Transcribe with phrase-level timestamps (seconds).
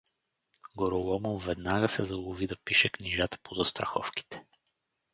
[0.77, 4.45] Гороломов веднага се залови да пише книжата по застраховките.